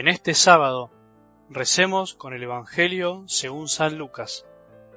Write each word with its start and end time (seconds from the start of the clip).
En 0.00 0.08
este 0.08 0.32
sábado 0.32 0.90
recemos 1.50 2.14
con 2.14 2.32
el 2.32 2.42
Evangelio 2.42 3.24
según 3.26 3.68
San 3.68 3.98
Lucas, 3.98 4.46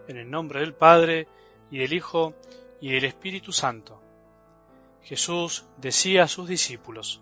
en 0.07 0.15
el 0.15 0.31
nombre 0.31 0.61
del 0.61 0.73
Padre, 0.73 1.27
y 1.69 1.79
del 1.79 1.91
Hijo, 1.91 2.33
y 2.79 2.93
del 2.93 3.03
Espíritu 3.03 3.51
Santo. 3.51 4.01
Jesús 5.01 5.65
decía 5.75 6.23
a 6.23 6.29
sus 6.29 6.47
discípulos, 6.47 7.21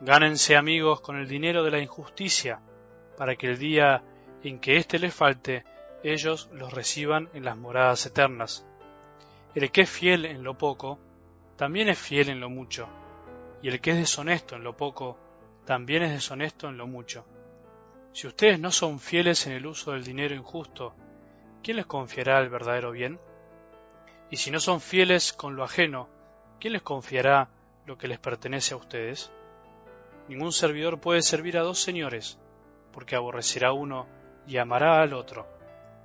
Gánense 0.00 0.54
amigos 0.54 1.00
con 1.00 1.16
el 1.16 1.26
dinero 1.26 1.64
de 1.64 1.72
la 1.72 1.80
injusticia, 1.80 2.60
para 3.16 3.34
que 3.34 3.48
el 3.48 3.58
día 3.58 4.04
en 4.44 4.60
que 4.60 4.76
éste 4.76 5.00
les 5.00 5.12
falte, 5.12 5.64
ellos 6.04 6.50
los 6.52 6.72
reciban 6.72 7.30
en 7.34 7.44
las 7.44 7.56
moradas 7.56 8.06
eternas. 8.06 8.64
El 9.56 9.72
que 9.72 9.80
es 9.80 9.90
fiel 9.90 10.24
en 10.24 10.44
lo 10.44 10.56
poco, 10.56 11.00
también 11.56 11.88
es 11.88 11.98
fiel 11.98 12.28
en 12.28 12.38
lo 12.38 12.48
mucho, 12.48 12.86
y 13.60 13.66
el 13.70 13.80
que 13.80 13.90
es 13.90 13.96
deshonesto 13.96 14.54
en 14.54 14.62
lo 14.62 14.76
poco, 14.76 15.18
también 15.64 16.02
es 16.02 16.12
deshonesto 16.12 16.68
en 16.68 16.76
lo 16.76 16.86
mucho. 16.86 17.24
Si 18.12 18.26
ustedes 18.26 18.58
no 18.58 18.70
son 18.70 19.00
fieles 19.00 19.46
en 19.46 19.52
el 19.52 19.66
uso 19.66 19.92
del 19.92 20.04
dinero 20.04 20.34
injusto, 20.34 20.94
¿quién 21.62 21.76
les 21.76 21.86
confiará 21.86 22.38
el 22.40 22.50
verdadero 22.50 22.90
bien? 22.90 23.18
Y 24.30 24.36
si 24.36 24.50
no 24.50 24.60
son 24.60 24.80
fieles 24.80 25.32
con 25.32 25.56
lo 25.56 25.64
ajeno, 25.64 26.08
¿quién 26.60 26.72
les 26.72 26.82
confiará 26.82 27.48
lo 27.86 27.96
que 27.96 28.08
les 28.08 28.18
pertenece 28.18 28.74
a 28.74 28.76
ustedes? 28.76 29.32
Ningún 30.28 30.52
servidor 30.52 31.00
puede 31.00 31.22
servir 31.22 31.58
a 31.58 31.62
dos 31.62 31.80
señores, 31.80 32.38
porque 32.92 33.16
aborrecerá 33.16 33.72
uno 33.72 34.06
y 34.46 34.56
amará 34.58 35.00
al 35.00 35.14
otro, 35.14 35.46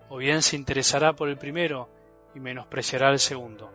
o 0.10 0.18
bien 0.18 0.42
se 0.42 0.56
interesará 0.56 1.14
por 1.14 1.30
el 1.30 1.38
primero 1.38 1.90
y 2.36 2.40
menospreciará 2.40 3.10
al 3.10 3.20
segundo. 3.20 3.72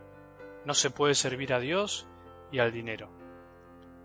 No 0.65 0.75
se 0.75 0.91
puede 0.91 1.15
servir 1.15 1.53
a 1.53 1.61
Dios 1.61 2.07
y 2.51 2.61
al 2.61 2.73
dinero. 2.73 3.11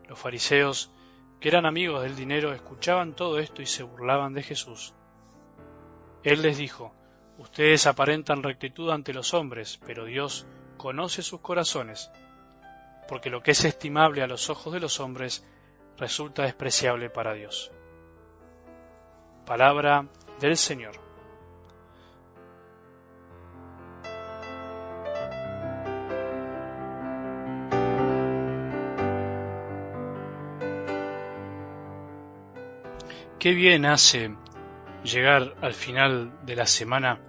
Los 0.08 0.20
fariseos 0.20 0.92
que 1.39 1.49
eran 1.49 1.66
amigos 1.66 2.03
del 2.03 2.16
dinero, 2.16 2.53
escuchaban 2.53 3.16
todo 3.16 3.39
esto 3.39 3.61
y 3.61 3.66
se 3.66 3.83
burlaban 3.83 4.33
de 4.33 4.43
Jesús. 4.43 4.93
Él 6.23 6.41
les 6.41 6.57
dijo, 6.57 6.93
Ustedes 7.38 7.85
aparentan 7.85 8.41
rectitud 8.41 8.89
ante 8.89 9.13
los 9.13 9.35
hombres, 9.35 9.80
pero 9.85 10.05
Dios 10.05 10.47
conoce 10.77 11.21
sus 11.21 11.39
corazones, 11.39 12.11
porque 13.08 13.30
lo 13.30 13.43
que 13.43 13.52
es 13.52 13.63
estimable 13.63 14.23
a 14.23 14.27
los 14.27 14.49
ojos 14.49 14.73
de 14.73 14.80
los 14.80 14.99
hombres 14.99 15.45
resulta 15.97 16.43
despreciable 16.43 17.11
para 17.11 17.33
Dios. 17.33 17.71
Palabra 19.45 20.08
del 20.39 20.58
Señor. 20.58 21.06
Qué 33.39 33.53
bien 33.53 33.85
hace 33.85 34.35
llegar 35.03 35.53
al 35.61 35.75
final 35.75 36.43
de 36.43 36.55
la 36.55 36.66
semana 36.66 37.19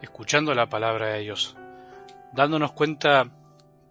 escuchando 0.00 0.54
la 0.54 0.70
palabra 0.70 1.08
de 1.08 1.20
Dios, 1.20 1.58
dándonos 2.32 2.72
cuenta 2.72 3.30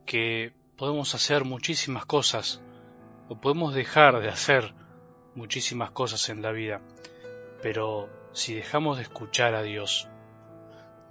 que 0.08 0.54
podemos 0.76 1.14
hacer 1.14 1.46
muchísimas 1.46 2.08
cosas 2.08 2.64
o 3.30 3.40
podemos 3.40 3.76
dejar 3.76 4.22
de 4.22 4.30
hacer 4.30 4.74
muchísimas 5.36 5.92
cosas 5.92 6.30
en 6.30 6.42
la 6.42 6.52
vida, 6.52 6.82
pero 7.62 8.10
si 8.32 8.56
dejamos 8.56 8.98
de 8.98 9.04
escuchar 9.04 9.54
a 9.54 9.62
Dios, 9.62 10.10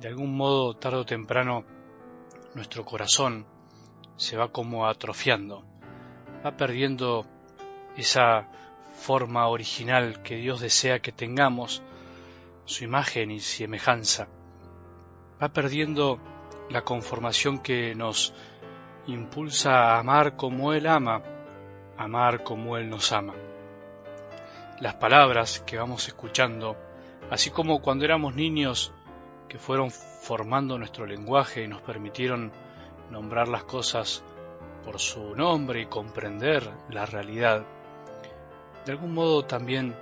de 0.01 0.09
algún 0.09 0.37
modo 0.37 0.75
tarde 0.75 0.97
o 0.97 1.07
temprano 1.07 1.65
nuestro 2.57 2.85
corazón 2.85 3.47
se 4.17 4.37
va 4.37 4.51
como 4.51 4.89
atrofiando, 4.89 5.65
va 6.45 6.57
perdiendo 6.57 7.25
esa 7.97 8.49
forma 9.03 9.49
original 9.49 10.23
que 10.23 10.37
Dios 10.37 10.61
desea 10.61 11.01
que 11.01 11.11
tengamos, 11.11 11.83
su 12.65 12.85
imagen 12.85 13.33
y 13.33 13.41
semejanza, 13.41 14.29
va 15.43 15.49
perdiendo 15.49 16.21
la 16.71 16.83
conformación 16.83 17.59
que 17.59 17.97
nos 17.97 18.33
impulsa 19.09 19.71
a 19.73 19.99
amar 19.99 20.37
como 20.37 20.73
Él 20.73 20.87
ama, 20.87 21.21
amar 21.99 22.45
como 22.45 22.77
Él 22.77 22.89
nos 22.89 23.11
ama. 23.11 23.35
Las 24.79 24.95
palabras 24.95 25.59
que 25.67 25.79
vamos 25.79 26.07
escuchando, 26.07 26.77
así 27.29 27.51
como 27.51 27.83
cuando 27.83 28.05
éramos 28.05 28.37
niños 28.37 28.93
que 29.49 29.59
fueron 29.59 29.91
formando 29.91 30.79
nuestro 30.79 31.07
lenguaje 31.07 31.65
y 31.65 31.69
nos 31.69 31.83
permitieron 31.83 32.53
nombrar 33.11 33.49
las 33.49 33.65
cosas 33.65 34.23
por 34.85 35.01
su 35.01 35.35
nombre 35.35 35.81
y 35.81 35.87
comprender 35.87 36.71
la 36.89 37.05
realidad, 37.05 37.67
de 38.85 38.93
algún 38.93 39.15
modo 39.15 39.45
también 39.45 39.95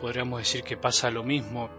podríamos 0.00 0.40
decir 0.40 0.62
que 0.62 0.76
pasa 0.76 1.10
lo 1.10 1.22
mismo 1.22 1.70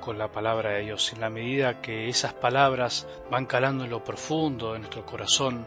con 0.00 0.18
la 0.18 0.30
palabra 0.30 0.70
de 0.70 0.82
Dios, 0.82 1.12
en 1.12 1.20
la 1.20 1.30
medida 1.30 1.80
que 1.80 2.08
esas 2.08 2.34
palabras 2.34 3.06
van 3.30 3.46
calando 3.46 3.84
en 3.84 3.90
lo 3.90 4.04
profundo 4.04 4.72
de 4.72 4.80
nuestro 4.80 5.06
corazón, 5.06 5.66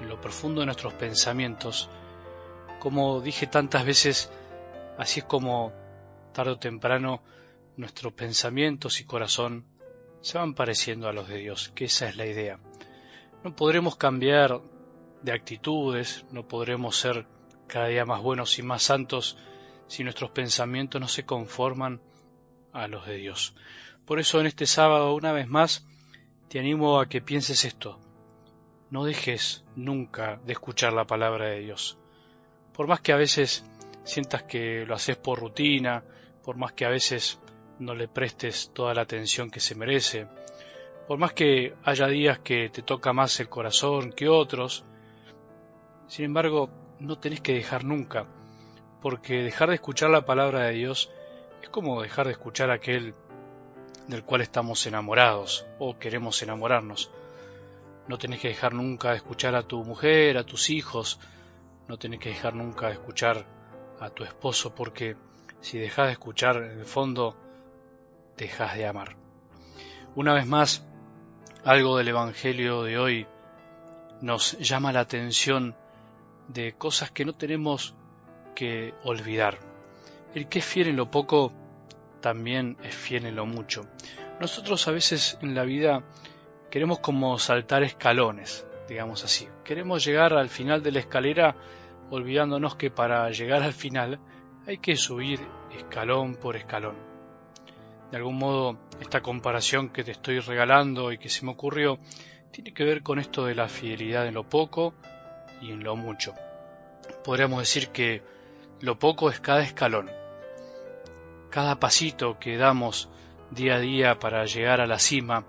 en 0.00 0.08
lo 0.08 0.20
profundo 0.20 0.60
de 0.60 0.66
nuestros 0.66 0.94
pensamientos, 0.94 1.90
como 2.78 3.20
dije 3.20 3.46
tantas 3.46 3.84
veces, 3.84 4.30
así 4.98 5.20
es 5.20 5.26
como 5.26 5.72
tarde 6.32 6.52
o 6.52 6.58
temprano 6.58 7.22
nuestros 7.76 8.12
pensamientos 8.12 9.00
y 9.00 9.04
corazón 9.04 9.66
se 10.20 10.38
van 10.38 10.54
pareciendo 10.54 11.08
a 11.08 11.12
los 11.12 11.28
de 11.28 11.38
Dios, 11.38 11.70
que 11.74 11.84
esa 11.84 12.08
es 12.08 12.16
la 12.16 12.26
idea. 12.26 12.58
No 13.44 13.54
podremos 13.54 13.96
cambiar 13.96 14.60
de 15.22 15.32
actitudes, 15.32 16.24
no 16.30 16.48
podremos 16.48 16.96
ser 16.96 17.26
cada 17.66 17.88
día 17.88 18.04
más 18.04 18.22
buenos 18.22 18.58
y 18.58 18.62
más 18.62 18.82
santos 18.82 19.36
si 19.86 20.04
nuestros 20.04 20.30
pensamientos 20.30 21.00
no 21.00 21.08
se 21.08 21.24
conforman 21.24 22.00
a 22.72 22.88
los 22.88 23.06
de 23.06 23.16
Dios. 23.16 23.54
Por 24.04 24.20
eso 24.20 24.40
en 24.40 24.46
este 24.46 24.66
sábado, 24.66 25.14
una 25.14 25.32
vez 25.32 25.48
más, 25.48 25.86
te 26.48 26.58
animo 26.58 27.00
a 27.00 27.08
que 27.08 27.20
pienses 27.20 27.64
esto. 27.64 27.98
No 28.90 29.04
dejes 29.04 29.64
nunca 29.74 30.40
de 30.44 30.52
escuchar 30.52 30.92
la 30.92 31.06
palabra 31.06 31.46
de 31.46 31.60
Dios. 31.60 31.98
Por 32.72 32.86
más 32.86 33.00
que 33.00 33.12
a 33.12 33.16
veces 33.16 33.64
sientas 34.04 34.44
que 34.44 34.84
lo 34.86 34.94
haces 34.94 35.16
por 35.16 35.40
rutina, 35.40 36.04
por 36.44 36.56
más 36.56 36.72
que 36.72 36.84
a 36.84 36.90
veces 36.90 37.40
no 37.78 37.94
le 37.94 38.08
prestes 38.08 38.70
toda 38.72 38.94
la 38.94 39.02
atención 39.02 39.50
que 39.50 39.60
se 39.60 39.74
merece, 39.74 40.28
por 41.08 41.18
más 41.18 41.32
que 41.32 41.74
haya 41.84 42.06
días 42.06 42.38
que 42.38 42.68
te 42.68 42.82
toca 42.82 43.12
más 43.12 43.38
el 43.40 43.48
corazón 43.48 44.12
que 44.12 44.28
otros, 44.28 44.84
sin 46.06 46.26
embargo, 46.26 46.70
no 47.00 47.18
tenés 47.18 47.40
que 47.40 47.54
dejar 47.54 47.84
nunca, 47.84 48.26
porque 49.02 49.42
dejar 49.42 49.68
de 49.68 49.76
escuchar 49.76 50.10
la 50.10 50.24
palabra 50.24 50.64
de 50.64 50.72
Dios 50.72 51.10
es 51.62 51.68
como 51.68 52.02
dejar 52.02 52.26
de 52.26 52.32
escuchar 52.32 52.70
aquel 52.70 53.14
del 54.08 54.24
cual 54.24 54.40
estamos 54.40 54.86
enamorados 54.86 55.66
o 55.78 55.98
queremos 55.98 56.42
enamorarnos. 56.42 57.10
No 58.08 58.18
tenés 58.18 58.40
que 58.40 58.48
dejar 58.48 58.72
nunca 58.72 59.10
de 59.10 59.16
escuchar 59.16 59.54
a 59.56 59.62
tu 59.62 59.82
mujer, 59.84 60.38
a 60.38 60.44
tus 60.44 60.70
hijos, 60.70 61.18
no 61.88 61.98
tenés 61.98 62.20
que 62.20 62.30
dejar 62.30 62.54
nunca 62.54 62.86
de 62.86 62.94
escuchar 62.94 63.44
a 64.00 64.10
tu 64.10 64.24
esposo, 64.24 64.74
porque 64.74 65.16
si 65.60 65.78
dejas 65.78 66.06
de 66.06 66.12
escuchar, 66.12 66.56
en 66.56 66.78
el 66.78 66.84
fondo, 66.84 67.36
dejas 68.36 68.76
de 68.76 68.86
amar. 68.86 69.16
Una 70.14 70.34
vez 70.34 70.46
más, 70.46 70.84
algo 71.64 71.96
del 71.96 72.08
Evangelio 72.08 72.82
de 72.84 72.98
hoy 72.98 73.26
nos 74.20 74.58
llama 74.58 74.92
la 74.92 75.00
atención 75.00 75.76
de 76.48 76.72
cosas 76.72 77.10
que 77.10 77.24
no 77.24 77.32
tenemos 77.34 77.94
que 78.54 78.94
olvidar. 79.04 79.58
El 80.34 80.48
que 80.48 80.60
es 80.60 80.64
fiel 80.64 80.88
en 80.88 80.96
lo 80.96 81.10
poco 81.10 81.52
también 82.20 82.76
es 82.82 82.94
fiel 82.94 83.26
en 83.26 83.36
lo 83.36 83.46
mucho. 83.46 83.86
Nosotros 84.40 84.86
a 84.88 84.92
veces 84.92 85.38
en 85.40 85.54
la 85.54 85.64
vida 85.64 86.04
queremos 86.70 86.98
como 86.98 87.38
saltar 87.38 87.82
escalones, 87.82 88.66
digamos 88.88 89.24
así. 89.24 89.48
Queremos 89.64 90.04
llegar 90.04 90.34
al 90.34 90.48
final 90.48 90.82
de 90.82 90.92
la 90.92 90.98
escalera 91.00 91.56
olvidándonos 92.10 92.76
que 92.76 92.90
para 92.90 93.30
llegar 93.30 93.62
al 93.62 93.72
final 93.72 94.20
hay 94.66 94.78
que 94.78 94.96
subir 94.96 95.40
escalón 95.76 96.34
por 96.36 96.56
escalón. 96.56 96.96
De 98.10 98.16
algún 98.16 98.38
modo, 98.38 98.78
esta 99.00 99.20
comparación 99.20 99.88
que 99.88 100.04
te 100.04 100.12
estoy 100.12 100.38
regalando 100.38 101.12
y 101.12 101.18
que 101.18 101.28
se 101.28 101.44
me 101.44 101.52
ocurrió 101.52 101.98
tiene 102.52 102.72
que 102.72 102.84
ver 102.84 103.02
con 103.02 103.18
esto 103.18 103.44
de 103.44 103.54
la 103.54 103.68
fidelidad 103.68 104.26
en 104.26 104.34
lo 104.34 104.44
poco 104.44 104.94
y 105.60 105.72
en 105.72 105.82
lo 105.82 105.96
mucho. 105.96 106.34
Podríamos 107.24 107.60
decir 107.60 107.88
que 107.88 108.22
lo 108.80 108.98
poco 108.98 109.30
es 109.30 109.40
cada 109.40 109.62
escalón, 109.62 110.10
cada 111.50 111.80
pasito 111.80 112.38
que 112.38 112.56
damos 112.56 113.08
día 113.50 113.76
a 113.76 113.80
día 113.80 114.18
para 114.18 114.44
llegar 114.44 114.80
a 114.80 114.86
la 114.86 114.98
cima 114.98 115.44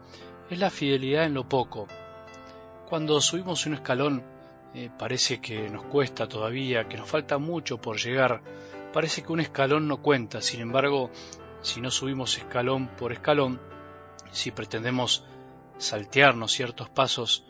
es 0.50 0.60
la 0.60 0.70
fidelidad 0.70 1.26
en 1.26 1.34
lo 1.34 1.50
poco. 1.50 1.88
Cuando 2.88 3.20
subimos 3.20 3.66
un 3.66 3.74
escalón 3.74 4.24
eh, 4.74 4.90
parece 4.98 5.42
que 5.42 5.70
nos 5.70 5.84
cuesta 5.86 6.28
todavía, 6.28 6.88
que 6.88 6.98
nos 6.98 7.10
falta 7.10 7.38
mucho 7.38 7.82
por 7.82 7.98
llegar, 7.98 8.42
parece 8.94 9.24
que 9.24 9.34
un 9.34 9.40
escalón 9.40 9.88
no 9.88 10.02
cuenta, 10.02 10.42
sin 10.42 10.62
embargo, 10.62 11.10
si 11.62 11.82
no 11.82 11.92
subimos 11.92 12.38
escalón 12.38 12.88
por 12.88 13.12
escalón, 13.12 13.60
si 14.32 14.52
pretendemos 14.52 15.26
saltearnos 15.78 16.52
ciertos 16.52 16.90
pasos, 16.90 17.46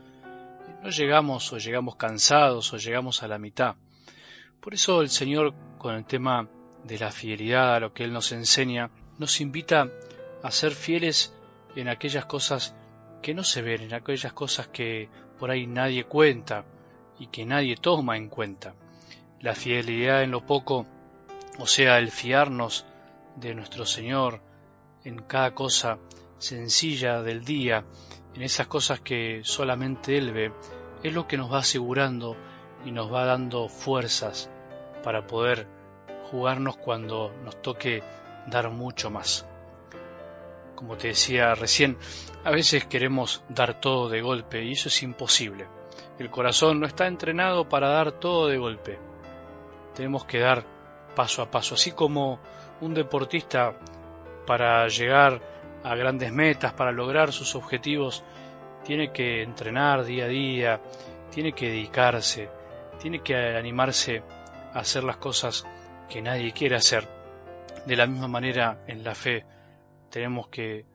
no 0.82 0.90
llegamos 0.90 1.52
o 1.54 1.58
llegamos 1.58 1.96
cansados 1.96 2.74
o 2.74 2.78
llegamos 2.78 3.24
a 3.24 3.28
la 3.28 3.38
mitad. 3.38 3.76
Por 4.60 4.74
eso 4.74 5.02
el 5.02 5.10
Señor 5.10 5.54
con 5.78 5.96
el 5.96 6.06
tema 6.06 6.48
de 6.84 7.00
la 7.00 7.12
fidelidad 7.12 7.76
a 7.76 7.80
lo 7.80 7.94
que 7.94 8.04
Él 8.04 8.14
nos 8.14 8.32
enseña, 8.32 8.90
nos 9.18 9.42
invita 9.42 9.90
a 10.44 10.52
ser 10.52 10.74
fieles 10.74 11.34
en 11.76 11.90
aquellas 11.90 12.26
cosas 12.26 12.76
que 13.22 13.34
no 13.34 13.44
se 13.44 13.62
ven, 13.62 13.82
en 13.82 13.94
aquellas 13.94 14.34
cosas 14.34 14.68
que 14.68 15.10
por 15.40 15.52
ahí 15.52 15.68
nadie 15.68 16.06
cuenta 16.06 16.66
y 17.20 17.28
que 17.28 17.46
nadie 17.46 17.76
toma 17.76 18.18
en 18.18 18.30
cuenta. 18.30 18.76
La 19.42 19.56
fidelidad 19.56 20.24
en 20.24 20.32
lo 20.32 20.46
poco, 20.46 20.86
o 21.60 21.68
sea, 21.68 21.98
el 21.98 22.12
fiarnos 22.12 22.86
de 23.36 23.54
nuestro 23.54 23.86
Señor 23.86 24.42
en 25.04 25.20
cada 25.24 25.54
cosa 25.54 26.00
sencilla 26.38 27.22
del 27.22 27.44
día, 27.46 27.86
en 28.38 28.44
esas 28.44 28.68
cosas 28.68 29.00
que 29.00 29.42
solamente 29.44 30.16
Él 30.16 30.32
ve, 30.32 30.52
es 31.02 31.12
lo 31.12 31.28
que 31.28 31.38
nos 31.38 31.52
va 31.52 31.58
asegurando 31.58 32.38
y 32.86 32.92
nos 32.92 33.12
va 33.12 33.26
dando 33.26 33.68
fuerzas 33.68 34.52
para 35.04 35.26
poder 35.26 35.68
jugarnos 36.30 36.78
cuando 36.78 37.34
nos 37.44 37.60
toque 37.64 38.04
dar 38.46 38.70
mucho 38.70 39.10
más. 39.10 39.48
Como 40.76 40.98
te 40.98 41.08
decía 41.08 41.56
recién, 41.56 41.98
a 42.44 42.52
veces 42.52 42.86
queremos 42.86 43.44
dar 43.50 43.82
todo 43.82 44.08
de 44.08 44.22
golpe 44.22 44.64
y 44.64 44.74
eso 44.74 44.90
es 44.90 45.02
imposible. 45.02 45.68
El 46.20 46.30
corazón 46.30 46.80
no 46.80 46.86
está 46.86 47.08
entrenado 47.08 47.68
para 47.68 47.90
dar 47.90 48.12
todo 48.12 48.50
de 48.50 48.60
golpe. 48.60 49.00
Tenemos 49.96 50.26
que 50.26 50.38
dar 50.38 50.64
paso 51.16 51.42
a 51.42 51.50
paso, 51.50 51.74
así 51.74 51.92
como 51.92 52.40
un 52.82 52.94
deportista 52.94 53.74
para 54.46 54.88
llegar 54.90 55.57
a 55.88 55.96
grandes 55.96 56.32
metas, 56.34 56.74
para 56.74 56.92
lograr 56.92 57.32
sus 57.32 57.56
objetivos, 57.56 58.24
tiene 58.84 59.12
que 59.12 59.42
entrenar 59.42 60.04
día 60.04 60.26
a 60.26 60.28
día, 60.28 60.82
tiene 61.32 61.54
que 61.54 61.70
dedicarse, 61.70 62.50
tiene 63.00 63.22
que 63.22 63.36
animarse 63.36 64.22
a 64.74 64.80
hacer 64.80 65.04
las 65.04 65.18
cosas 65.18 65.66
que 66.10 66.22
nadie 66.22 66.52
quiere 66.52 66.76
hacer. 66.76 67.08
De 67.86 67.96
la 67.96 68.06
misma 68.06 68.28
manera, 68.28 68.84
en 68.88 69.04
la 69.04 69.16
fe, 69.16 69.46
tenemos 70.10 70.50
que 70.50 70.86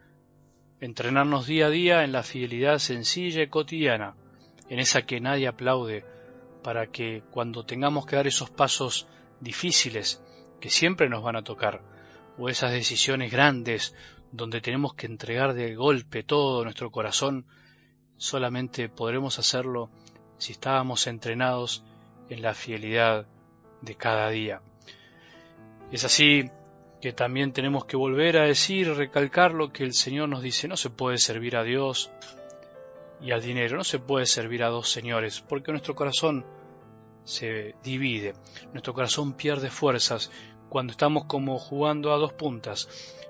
entrenarnos 0.81 1.47
día 1.47 1.67
a 1.67 1.71
día 1.71 2.05
en 2.05 2.13
la 2.13 2.23
fidelidad 2.23 2.79
sencilla 2.79 3.43
y 3.43 3.49
cotidiana, 3.49 4.15
en 4.69 4.79
esa 4.79 5.03
que 5.03 5.21
nadie 5.21 5.49
aplaude, 5.49 6.05
para 6.63 6.89
que 6.89 7.23
cuando 7.31 7.65
tengamos 7.65 8.05
que 8.05 8.17
dar 8.17 8.27
esos 8.27 8.51
pasos 8.51 9.07
difíciles, 9.41 10.23
que 10.61 10.71
siempre 10.71 11.09
nos 11.09 11.23
van 11.23 11.37
a 11.37 11.43
tocar, 11.43 11.81
o 12.39 12.49
esas 12.49 12.73
decisiones 12.73 13.33
grandes 13.33 13.95
donde 14.33 14.61
tenemos 14.61 14.95
que 14.95 15.07
entregar 15.07 15.55
de 15.55 15.75
golpe 15.75 16.25
todo 16.25 16.65
nuestro 16.65 16.91
corazón, 16.91 17.47
solamente 18.17 18.89
podremos 18.89 19.39
hacerlo 19.39 19.91
si 20.39 20.53
estábamos 20.53 21.07
entrenados 21.07 21.85
en 22.29 22.43
la 22.43 22.55
fidelidad 22.55 23.27
de 23.83 23.95
cada 23.95 24.31
día. 24.31 24.63
Es 25.93 26.05
así 26.05 26.51
que 27.03 27.13
también 27.13 27.53
tenemos 27.53 27.85
que 27.85 27.97
volver 27.97 28.39
a 28.39 28.45
decir, 28.45 28.89
recalcar 28.95 29.53
lo 29.53 29.73
que 29.73 29.85
el 29.85 29.93
Señor 29.93 30.29
nos 30.29 30.43
dice, 30.43 30.67
no 30.67 30.77
se 30.77 30.89
puede 30.89 31.19
servir 31.19 31.57
a 31.57 31.65
Dios 31.65 32.11
y 33.21 33.33
al 33.33 33.43
dinero, 33.43 33.77
no 33.77 33.85
se 33.85 33.99
puede 33.99 34.25
servir 34.25 34.65
a 34.65 34.69
dos 34.69 34.89
señores, 34.89 35.41
porque 35.41 35.73
nuestro 35.73 35.95
corazón 35.95 36.47
se 37.25 37.75
divide, 37.83 38.35
nuestro 38.73 38.95
corazón 38.95 39.35
pierde 39.35 39.69
fuerzas 39.69 40.31
cuando 40.73 40.93
estamos 40.93 41.27
como 41.27 41.59
jugando 41.59 42.15
a 42.15 42.17
dos 42.17 42.33
puntas. 42.33 42.89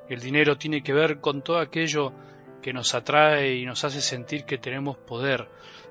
El 0.08 0.20
dinero 0.20 0.56
tiene 0.58 0.80
que 0.80 0.92
ver 0.92 1.20
con 1.20 1.42
todo 1.42 1.58
aquello 1.58 2.12
que 2.62 2.72
nos 2.72 2.94
atrae 2.94 3.56
y 3.56 3.66
nos 3.66 3.82
hace 3.82 4.00
sentir 4.00 4.44
que 4.44 4.58
tenemos 4.58 4.96
poder. 4.96 5.48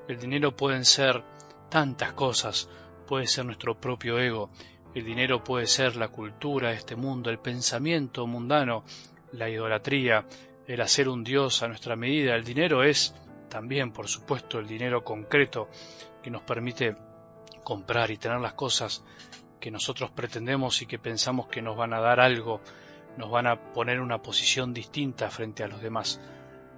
El 0.07 0.17
dinero 0.17 0.55
pueden 0.55 0.85
ser 0.85 1.21
tantas 1.67 2.13
cosas, 2.13 2.69
puede 3.05 3.27
ser 3.27 3.43
nuestro 3.43 3.77
propio 3.77 4.17
ego, 4.17 4.49
el 4.95 5.03
dinero 5.03 5.43
puede 5.43 5.67
ser 5.67 5.97
la 5.97 6.07
cultura 6.07 6.71
este 6.71 6.95
mundo, 6.95 7.29
el 7.29 7.39
pensamiento 7.39 8.25
mundano, 8.25 8.85
la 9.33 9.49
idolatría, 9.49 10.25
el 10.65 10.79
hacer 10.79 11.09
un 11.09 11.21
Dios 11.21 11.63
a 11.63 11.67
nuestra 11.67 11.97
medida. 11.97 12.33
El 12.33 12.45
dinero 12.45 12.81
es 12.81 13.13
también, 13.49 13.91
por 13.91 14.07
supuesto, 14.07 14.57
el 14.57 14.67
dinero 14.69 15.03
concreto 15.03 15.67
que 16.23 16.31
nos 16.31 16.43
permite 16.43 16.95
comprar 17.61 18.09
y 18.09 18.15
tener 18.15 18.39
las 18.39 18.53
cosas 18.53 19.03
que 19.61 19.71
nosotros 19.71 20.11
pretendemos 20.11 20.81
y 20.81 20.85
que 20.85 20.99
pensamos 20.99 21.47
que 21.47 21.61
nos 21.61 21.77
van 21.77 21.93
a 21.93 22.01
dar 22.01 22.19
algo, 22.19 22.59
nos 23.15 23.31
van 23.31 23.47
a 23.47 23.71
poner 23.71 24.01
una 24.01 24.21
posición 24.21 24.73
distinta 24.73 25.29
frente 25.29 25.63
a 25.63 25.69
los 25.69 25.81
demás. 25.81 26.19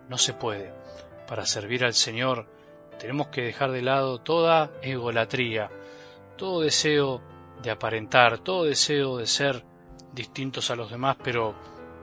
No 0.10 0.20
se 0.20 0.34
puede. 0.34 0.72
Para 1.28 1.48
servir 1.48 1.84
al 1.84 1.96
Señor 1.96 2.48
tenemos 3.00 3.28
que 3.28 3.42
dejar 3.42 3.72
de 3.72 3.82
lado 3.82 4.20
toda 4.20 4.72
egolatría, 4.84 5.72
todo 6.38 6.62
deseo 6.62 7.22
de 7.64 7.72
aparentar, 7.72 8.38
todo 8.40 8.66
deseo 8.66 9.18
de 9.18 9.26
ser 9.26 9.64
distintos 10.14 10.70
a 10.70 10.76
los 10.76 10.92
demás, 10.92 11.18
pero 11.24 11.56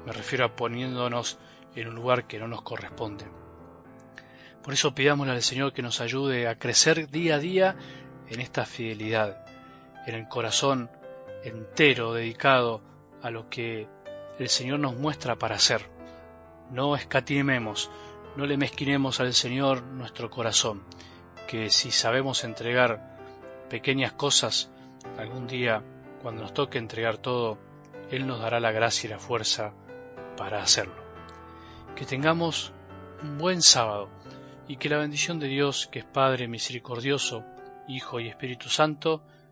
me 0.04 0.12
refiero 0.12 0.46
a 0.46 0.56
poniéndonos 0.56 1.38
en 1.76 1.88
un 1.88 1.94
lugar 1.94 2.26
que 2.26 2.38
no 2.38 2.48
nos 2.48 2.62
corresponde. 2.62 3.26
Por 4.62 4.74
eso 4.74 4.94
pidámosle 4.94 5.32
al 5.32 5.42
Señor 5.42 5.72
que 5.72 5.82
nos 5.82 6.00
ayude 6.00 6.48
a 6.48 6.58
crecer 6.58 7.08
día 7.08 7.36
a 7.36 7.38
día 7.38 7.76
en 8.28 8.40
esta 8.40 8.64
fidelidad, 8.64 9.44
en 10.06 10.14
el 10.14 10.28
corazón 10.28 10.90
entero 11.44 12.12
dedicado 12.12 12.82
a 13.22 13.30
lo 13.30 13.48
que 13.48 13.88
el 14.38 14.48
Señor 14.48 14.80
nos 14.80 14.96
muestra 14.96 15.36
para 15.36 15.56
hacer. 15.56 15.88
No 16.70 16.96
escatimemos, 16.96 17.90
no 18.36 18.46
le 18.46 18.56
mezquinemos 18.56 19.20
al 19.20 19.34
Señor 19.34 19.82
nuestro 19.82 20.30
corazón, 20.30 20.82
que 21.46 21.70
si 21.70 21.90
sabemos 21.90 22.44
entregar 22.44 23.18
pequeñas 23.68 24.12
cosas, 24.12 24.70
algún 25.18 25.46
día, 25.46 25.82
cuando 26.22 26.42
nos 26.42 26.54
toque 26.54 26.78
entregar 26.78 27.18
todo, 27.18 27.58
Él 28.10 28.26
nos 28.26 28.40
dará 28.40 28.60
la 28.60 28.72
gracia 28.72 29.08
y 29.08 29.10
la 29.10 29.18
fuerza 29.18 29.72
para 30.36 30.62
hacerlo. 30.62 31.02
Que 31.96 32.04
tengamos 32.04 32.72
un 33.22 33.38
buen 33.38 33.62
sábado 33.62 34.08
y 34.68 34.76
que 34.76 34.88
la 34.88 34.98
bendición 34.98 35.38
de 35.38 35.48
Dios, 35.48 35.88
que 35.90 36.00
es 36.00 36.04
Padre 36.04 36.48
misericordioso, 36.48 37.44
Hijo 37.88 38.20
y 38.20 38.28
Espíritu 38.28 38.68
Santo, 38.68 39.22